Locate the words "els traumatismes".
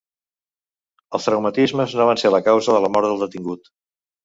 1.17-1.95